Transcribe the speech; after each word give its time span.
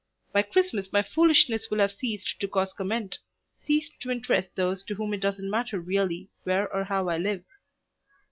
By 0.33 0.41
Christmas 0.41 0.91
my 0.91 1.03
foolishness 1.03 1.69
will 1.69 1.77
have 1.77 1.91
ceased 1.91 2.39
to 2.39 2.47
cause 2.47 2.73
comment, 2.73 3.19
ceased 3.63 3.91
to 3.99 4.09
interest 4.09 4.49
those 4.55 4.81
to 4.85 4.95
whom 4.95 5.13
it 5.13 5.19
doesn't 5.21 5.47
matter 5.47 5.79
really 5.79 6.31
where 6.41 6.67
or 6.73 6.85
how 6.85 7.07
I 7.07 7.19
live. 7.19 7.43